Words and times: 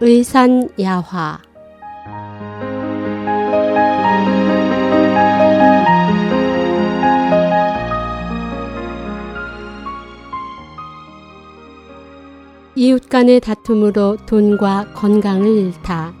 의산야화 0.00 1.40
이웃 12.76 13.08
간의 13.08 13.40
다툼으로 13.40 14.18
돈과 14.24 14.92
건강을 14.94 15.48
잃다. 15.48 16.14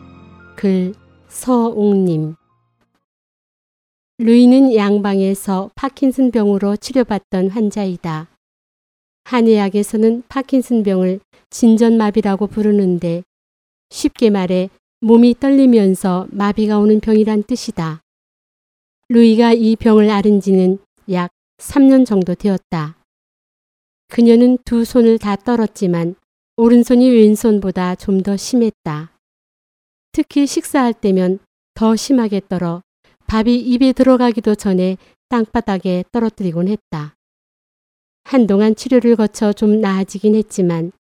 글 0.56 0.92
서옥님 1.28 2.34
루이는 4.18 4.74
양방에서 4.74 5.70
파킨슨 5.76 6.32
병으로 6.32 6.74
치료받던 6.74 7.50
환자이다. 7.50 8.26
한의학에서는 9.22 10.24
파킨슨 10.28 10.82
병을 10.82 11.20
진전마비라고 11.50 12.48
부르는데 12.48 13.22
쉽게 13.90 14.30
말해 14.30 14.70
몸이 15.00 15.34
떨리면서 15.38 16.26
마비가 16.30 16.78
오는 16.78 17.00
병이란 17.00 17.44
뜻이다. 17.44 18.00
루이가 19.08 19.52
이 19.54 19.76
병을 19.76 20.10
앓은 20.10 20.40
지는 20.40 20.78
약 21.10 21.30
3년 21.58 22.04
정도 22.04 22.34
되었다. 22.34 22.96
그녀는 24.08 24.58
두 24.64 24.84
손을 24.84 25.18
다 25.18 25.36
떨었지만 25.36 26.16
오른손이 26.56 27.08
왼손보다 27.10 27.94
좀 27.94 28.22
더 28.22 28.36
심했다. 28.36 29.12
특히 30.12 30.46
식사할 30.46 30.92
때면 30.94 31.38
더 31.74 31.94
심하게 31.94 32.40
떨어 32.48 32.82
밥이 33.28 33.54
입에 33.56 33.92
들어가기도 33.92 34.54
전에 34.54 34.96
땅바닥에 35.28 36.04
떨어뜨리곤 36.10 36.68
했다. 36.68 37.14
한동안 38.24 38.74
치료를 38.74 39.16
거쳐 39.16 39.52
좀 39.52 39.80
나아지긴 39.80 40.34
했지만 40.34 40.92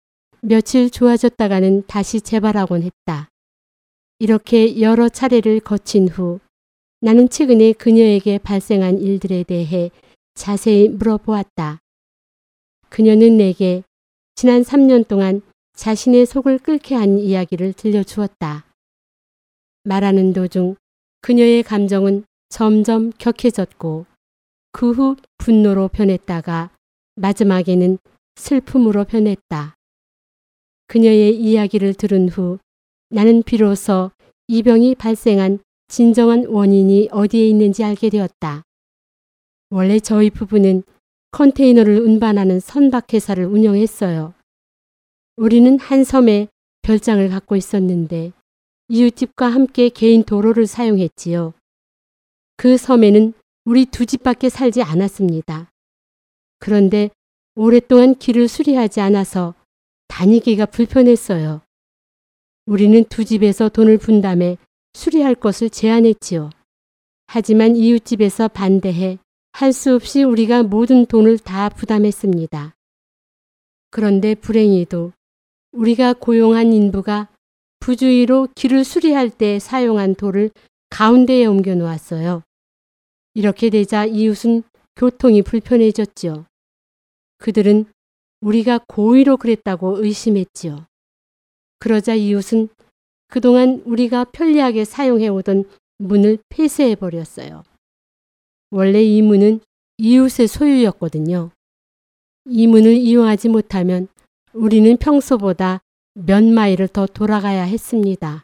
며칠 0.42 0.90
좋아졌다가는 0.90 1.88
다시 1.88 2.22
재발하곤 2.22 2.84
했다. 2.84 3.30
이렇게 4.20 4.82
여러 4.82 5.10
차례를 5.10 5.60
거친 5.60 6.08
후 6.08 6.40
나는 7.02 7.30
최근에 7.30 7.74
그녀에게 7.74 8.40
발생한 8.40 9.00
일들에 9.00 9.44
대해 9.44 9.92
자세히 10.34 10.90
물어보았다. 10.90 11.80
그녀는 12.90 13.38
내게 13.38 13.84
지난 14.36 14.62
3년 14.62 15.08
동안 15.08 15.42
자신의 15.74 16.26
속을 16.26 16.60
끓게 16.60 16.96
한 16.96 17.20
이야기를 17.20 17.74
들려주었다. 17.74 18.66
말하는 19.84 20.34
도중 20.34 20.76
그녀의 21.22 21.64
감정은 21.64 22.24
점점 22.50 23.12
격해졌고 23.18 24.06
그 24.72 24.92
후 24.92 25.16
분노로 25.38 25.88
변했다가 25.88 26.72
마지막에는 27.16 27.98
슬픔으로 28.36 29.06
변했다. 29.06 29.77
그녀의 30.88 31.36
이야기를 31.36 31.94
들은 31.94 32.30
후 32.30 32.60
나는 33.10 33.44
비로소 33.44 34.12
이 34.48 34.64
병이 34.64 34.96
발생한 34.96 35.60
진정한 35.88 36.46
원인이 36.46 37.10
어디에 37.12 37.48
있는지 37.48 37.84
알게 37.84 38.10
되었다. 38.10 38.64
원래 39.70 40.00
저희 40.00 40.30
부부는 40.30 40.84
컨테이너를 41.32 42.00
운반하는 42.00 42.60
선박회사를 42.60 43.46
운영했어요. 43.46 44.34
우리는 45.36 45.80
한 45.80 46.04
섬에 46.04 46.48
별장을 46.82 47.28
갖고 47.30 47.56
있었는데 47.56 48.32
이웃집과 48.88 49.48
함께 49.48 49.90
개인 49.90 50.24
도로를 50.24 50.68
사용했지요. 50.68 51.54
그 52.56 52.78
섬에는 52.78 53.34
우리 53.66 53.86
두 53.86 54.06
집밖에 54.06 54.50
살지 54.50 54.82
않았습니다. 54.82 55.70
그런데 56.60 57.10
오랫동안 57.56 58.16
길을 58.16 58.48
수리하지 58.48 59.02
않아서 59.02 59.54
다니기가 60.08 60.66
불편했어요. 60.68 61.62
우리는 62.66 63.04
두 63.06 63.24
집에서 63.24 63.70
돈을 63.70 63.98
분 63.98 64.22
다음에 64.22 64.58
수리할 64.94 65.36
것을 65.36 65.70
제안했지요. 65.70 66.50
하지만 67.28 67.76
이웃집에서 67.76 68.50
반대해 68.50 69.20
할 69.54 69.74
수 69.74 69.96
없이 69.96 70.22
우리가 70.22 70.62
모든 70.62 71.08
돈을 71.08 71.40
다 71.40 71.70
부담했습니다. 71.70 72.76
그런데 73.90 74.36
불행히도 74.36 75.14
우리가 75.72 76.14
고용한 76.14 76.74
인부가 76.74 77.30
부주의로 77.80 78.50
길을 78.56 78.84
수리할 78.84 79.32
때 79.32 79.58
사용한 79.58 80.14
돌을 80.14 80.52
가운데에 80.92 81.46
옮겨 81.46 81.74
놓았어요. 81.74 82.44
이렇게 83.34 83.70
되자 83.72 84.06
이웃은 84.06 84.62
교통이 84.96 85.42
불편해졌지요. 85.42 86.46
그들은 87.40 87.86
우리가 88.42 88.80
고의로 88.88 89.38
그랬다고 89.38 90.04
의심했지요. 90.04 90.86
그러자 91.80 92.16
이웃은 92.16 92.70
그동안 93.28 93.82
우리가 93.86 94.26
편리하게 94.26 94.86
사용해 94.86 95.28
오던 95.28 95.66
문을 95.98 96.38
폐쇄해 96.50 96.96
버렸어요. 96.96 97.64
원래 98.70 99.04
이 99.04 99.22
문은 99.22 99.60
이웃의 99.98 100.48
소유였거든요. 100.48 101.52
이 102.46 102.68
문을 102.68 102.94
이용하지 102.94 103.50
못하면 103.50 104.08
우리는 104.54 104.96
평소보다 104.98 105.82
몇 106.14 106.44
마일을 106.44 106.88
더 106.88 107.06
돌아가야 107.06 107.64
했습니다. 107.64 108.44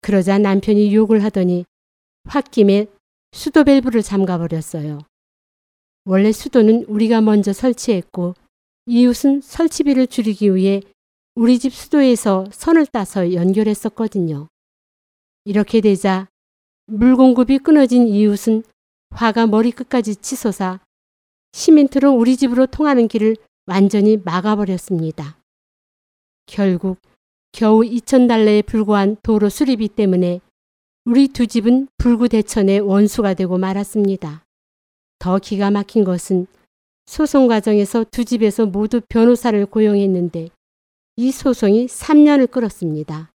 그러자 0.00 0.38
남편이 0.38 0.94
욕을 0.94 1.22
하더니 1.24 1.64
홧김에 2.28 2.86
수도 3.32 3.64
밸브를 3.64 4.02
잠가버렸어요. 4.02 5.00
원래 6.04 6.32
수도는 6.32 6.84
우리가 6.84 7.20
먼저 7.20 7.52
설치했고 7.52 8.34
이웃은 8.86 9.42
설치비를 9.42 10.08
줄이기 10.08 10.54
위해 10.54 10.82
우리 11.34 11.58
집 11.58 11.72
수도에서 11.72 12.46
선을 12.52 12.86
따서 12.86 13.32
연결했었거든요. 13.32 14.48
이렇게 15.44 15.80
되자 15.80 16.28
물 16.86 17.16
공급이 17.16 17.58
끊어진 17.58 18.08
이웃은 18.08 18.64
화가 19.10 19.46
머리끝까지 19.46 20.16
치솟아 20.16 20.80
시멘트로 21.52 22.12
우리 22.12 22.36
집으로 22.36 22.66
통하는 22.66 23.08
길을 23.08 23.36
완전히 23.66 24.16
막아버렸습니다. 24.16 25.38
결국 26.46 26.98
겨우 27.52 27.82
2천달러에 27.82 28.66
불과한 28.66 29.16
도로 29.22 29.48
수리비 29.48 29.88
때문에 29.88 30.40
우리 31.04 31.28
두 31.28 31.46
집은 31.46 31.88
불구대천의 31.98 32.80
원수가 32.80 33.34
되고 33.34 33.58
말았습니다. 33.58 34.44
더 35.18 35.38
기가 35.38 35.70
막힌 35.70 36.04
것은 36.04 36.46
소송 37.12 37.46
과정에서 37.46 38.06
두 38.10 38.24
집에서 38.24 38.64
모두 38.64 39.02
변호사를 39.06 39.66
고용했는데 39.66 40.48
이 41.16 41.30
소송이 41.30 41.84
3년을 41.84 42.50
끌었습니다. 42.50 43.30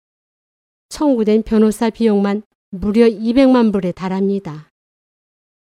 청구된 0.87 1.43
변호사 1.43 1.89
비용만 1.89 2.43
무려 2.69 3.05
200만 3.05 3.73
불에 3.73 3.91
달합니다. 3.91 4.69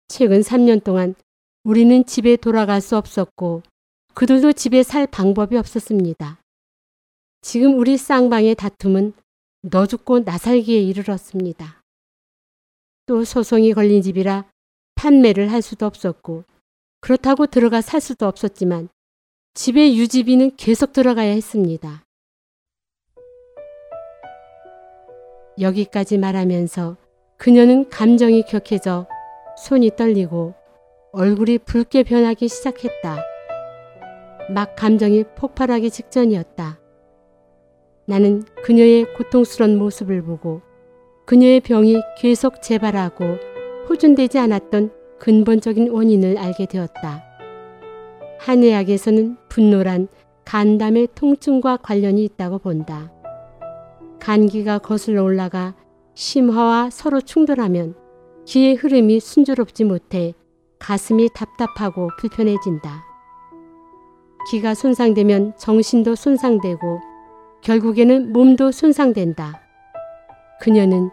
최근 0.06 0.42
3년 0.42 0.84
동안 0.84 1.16
우리는 1.64 2.06
집에 2.06 2.36
돌아갈 2.36 2.80
수 2.80 2.96
없었고 2.96 3.64
그들도 4.14 4.52
집에 4.52 4.84
살 4.84 5.08
방법이 5.08 5.56
없었습니다. 5.56 6.38
지금 7.40 7.76
우리 7.76 7.96
쌍방의 7.96 8.54
다툼은 8.54 9.12
너 9.62 9.86
죽고 9.88 10.22
나 10.22 10.38
살기에 10.38 10.80
이르렀습니다. 10.80 11.82
또 13.06 13.24
소송이 13.24 13.72
걸린 13.74 14.02
집이라 14.02 14.48
판매를 14.94 15.50
할 15.50 15.62
수도 15.62 15.86
없었고 15.86 16.44
그렇다고 17.04 17.44
들어가 17.44 17.82
살 17.82 18.00
수도 18.00 18.26
없었지만 18.26 18.88
집의 19.52 19.98
유지비는 19.98 20.56
계속 20.56 20.94
들어가야 20.94 21.32
했습니다. 21.32 22.02
여기까지 25.60 26.16
말하면서 26.16 26.96
그녀는 27.36 27.90
감정이 27.90 28.44
격해져 28.44 29.06
손이 29.58 29.96
떨리고 29.96 30.54
얼굴이 31.12 31.58
붉게 31.58 32.04
변하기 32.04 32.48
시작했다. 32.48 33.22
막 34.54 34.74
감정이 34.74 35.24
폭발하기 35.36 35.90
직전이었다. 35.90 36.80
나는 38.06 38.44
그녀의 38.64 39.12
고통스러운 39.12 39.76
모습을 39.76 40.22
보고 40.22 40.62
그녀의 41.26 41.60
병이 41.60 42.00
계속 42.16 42.62
재발하고 42.62 43.24
호전되지 43.90 44.38
않았던 44.38 45.03
근본적인 45.18 45.90
원인을 45.90 46.38
알게 46.38 46.66
되었다. 46.66 47.22
한의학에서는 48.40 49.36
분노란 49.48 50.08
간담의 50.44 51.08
통증과 51.14 51.78
관련이 51.78 52.24
있다고 52.24 52.58
본다. 52.58 53.10
간기가 54.20 54.78
거슬러 54.78 55.22
올라가 55.22 55.74
심화와 56.14 56.90
서로 56.90 57.20
충돌하면 57.20 57.94
기의 58.44 58.74
흐름이 58.74 59.20
순조롭지 59.20 59.84
못해 59.84 60.34
가슴이 60.78 61.30
답답하고 61.34 62.10
불편해진다. 62.18 63.04
기가 64.50 64.74
손상되면 64.74 65.54
정신도 65.56 66.14
손상되고 66.14 67.00
결국에는 67.62 68.32
몸도 68.32 68.72
손상된다. 68.72 69.62
그녀는 70.60 71.10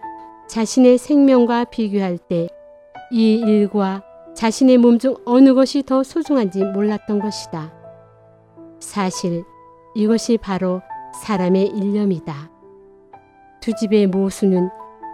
자신의 0.50 0.98
생명과 0.98 1.66
비교할 1.66 2.18
때 2.18 2.50
이 3.12 3.36
일과 3.36 4.04
자신의 4.34 4.78
몸 4.78 4.98
중 4.98 5.16
어느 5.26 5.54
것이 5.54 5.84
더 5.84 6.02
소중한지 6.02 6.64
몰랐던 6.64 7.20
것이다. 7.20 7.74
사실 8.80 9.44
이것이 9.96 10.38
바로 10.38 10.82
사람의 11.22 11.68
일념이다. 11.68 12.50
두 13.60 13.74
집의 13.76 14.08
모수는 14.08 14.70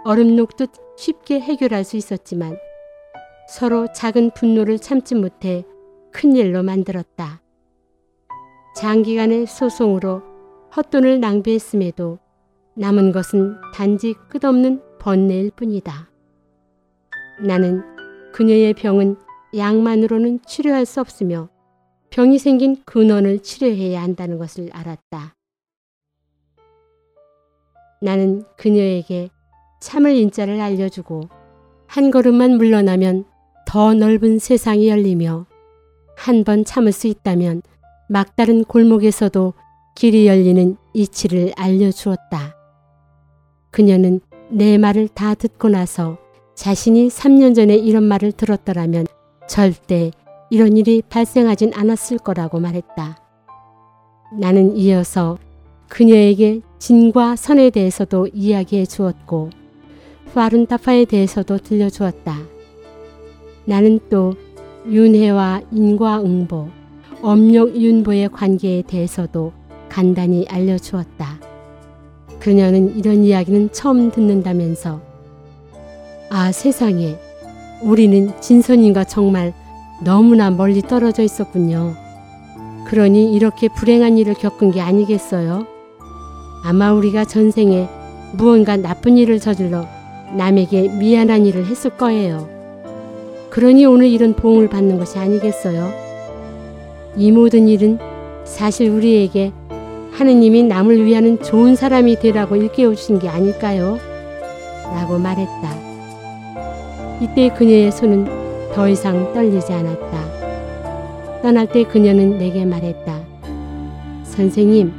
얼음 0.06 0.36
녹듯 0.36 0.72
쉽게 0.96 1.40
해결할 1.40 1.84
수 1.84 1.98
있었지만 1.98 2.58
서로 3.50 3.88
작은 3.92 4.32
분노를 4.32 4.78
참지 4.78 5.16
못해 5.16 5.66
큰일로 6.12 6.62
만들었다. 6.64 7.42
장기간의 8.76 9.48
소송으로 9.48 10.22
헛돈을 10.76 11.20
낭비했음에도 11.20 12.20
남은 12.76 13.12
것은 13.12 13.56
단지 13.74 14.14
끝없는 14.30 14.82
번뇌일 15.00 15.52
뿐이다. 15.56 16.10
나는 17.40 17.84
그녀의 18.34 18.74
병은 18.74 19.16
약만으로는 19.56 20.40
치료할 20.46 20.86
수 20.86 21.00
없으며 21.02 21.50
병이 22.10 22.40
생긴 22.40 22.82
근원을 22.86 23.40
치료해야 23.40 24.02
한다는 24.02 24.38
것을 24.38 24.70
알았다. 24.72 25.36
나는 28.02 28.44
그녀에게 28.58 29.30
참을 29.82 30.16
인자를 30.16 30.60
알려주고 30.62 31.30
한 31.88 32.12
걸음만 32.12 32.58
물러나면 32.58 33.26
더 33.66 33.94
넓은 33.94 34.40
세상이 34.40 34.90
열리며 34.90 35.46
한 36.16 36.44
번 36.44 36.66
참을 36.66 36.92
수 36.92 37.08
있다면 37.08 37.62
막다른 38.10 38.64
골목에서도 38.64 39.54
길이 39.96 40.28
열리는 40.28 40.78
이치를 40.94 41.54
알려주었다. 41.56 42.56
그녀는 43.72 44.22
내 44.50 44.78
말을 44.78 45.10
다 45.10 45.36
듣고 45.36 45.70
나서 45.70 46.18
자신이 46.58 47.10
3년 47.10 47.54
전에 47.54 47.76
이런 47.76 48.04
말을 48.04 48.32
들었더라면 48.32 49.06
절대 49.48 50.10
이런 50.50 50.76
일이 50.76 51.04
발생하진 51.08 51.72
않았을 51.76 52.18
거라고 52.18 52.60
말했다. 52.60 53.16
나는 54.40 54.76
이어서 54.76 55.38
그녀에게 55.88 56.62
진과 56.80 57.36
선에 57.36 57.70
대해서도 57.70 58.30
이야기해 58.34 58.88
주었고 58.88 59.52
파룬타파에 60.34 61.06
대해서도 61.06 61.60
들려주었다. 61.60 62.36
나는 63.66 64.00
또 64.10 64.34
윤회와 64.88 65.62
인과응보, 65.72 66.70
엄력윤보의 67.22 68.30
관계에 68.30 68.82
대해서도 68.82 69.54
간단히 69.90 70.48
알려주었다. 70.50 71.40
그녀는 72.40 72.98
이런 72.98 73.24
이야기는 73.24 73.72
처음 73.74 74.10
듣는다면서 74.10 75.07
아 76.30 76.52
세상에 76.52 77.18
우리는 77.82 78.34
진선님과 78.42 79.06
정말 79.06 79.54
너무나 80.04 80.52
멀리 80.52 80.82
떨어져 80.82 81.24
있었군요. 81.24 81.96
그러니 82.86 83.34
이렇게 83.34 83.70
불행한 83.70 84.18
일을 84.18 84.34
겪은 84.34 84.72
게 84.72 84.82
아니겠어요? 84.82 85.66
아마 86.66 86.92
우리가 86.92 87.24
전생에 87.24 87.88
무언가 88.34 88.76
나쁜 88.76 89.18
일을 89.18 89.40
저질러 89.40 89.86
남에게 90.36 90.90
미안한 90.90 91.46
일을 91.46 91.66
했을 91.66 91.92
거예요. 91.92 92.50
그러니 93.50 93.86
오늘 93.86 94.08
이런 94.08 94.36
보응을 94.36 94.68
받는 94.70 95.00
것이 95.00 95.18
아니겠어요? 95.18 95.90
이 97.16 97.32
모든 97.32 97.70
일은 97.70 98.00
사실 98.44 98.90
우리에게 98.90 99.54
하느님이 100.12 100.64
남을 100.64 101.06
위하는 101.06 101.42
좋은 101.42 101.76
사람이 101.76 102.20
되라고 102.20 102.58
일깨워 102.58 102.96
주신 102.96 103.18
게 103.18 103.30
아닐까요? 103.30 103.98
라고 104.94 105.18
말했다. 105.18 105.87
이때 107.20 107.50
그녀의 107.50 107.92
손은 107.92 108.72
더 108.74 108.88
이상 108.88 109.34
떨리지 109.34 109.74
않았다. 109.74 111.42
떠날 111.42 111.68
때 111.68 111.84
그녀는 111.84 112.38
내게 112.38 112.66
말했다. 112.66 113.20
선생님, 114.24 114.92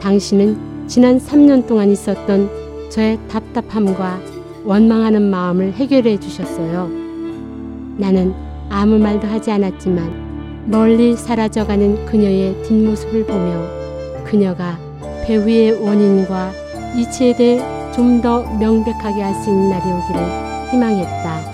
당신은 0.00 0.88
지난 0.88 1.18
3년 1.18 1.66
동안 1.66 1.90
있었던 1.90 2.50
저의 2.90 3.18
답답함과 3.28 4.20
원망하는 4.64 5.22
마음을 5.30 5.72
해결해 5.72 6.18
주셨어요. 6.18 6.88
나는 7.96 8.34
아무 8.68 8.98
말도 8.98 9.26
하지 9.28 9.50
않았지만 9.50 10.66
멀리 10.66 11.14
사라져가는 11.16 12.06
그녀의 12.06 12.62
뒷모습을 12.62 13.26
보며 13.26 14.24
그녀가 14.24 14.78
배후의 15.24 15.72
원인과 15.84 16.52
이치에 16.96 17.36
대해 17.36 17.58
좀 17.92 18.22
더 18.22 18.42
명백하게 18.58 19.20
할수 19.20 19.50
있는 19.50 19.70
날이 19.70 19.82
오기를 19.84 20.70
희망했다. 20.70 21.51